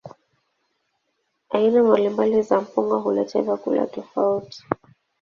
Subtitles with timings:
[1.53, 4.63] Aina mbalimbali za mpunga huleta vyakula tofauti.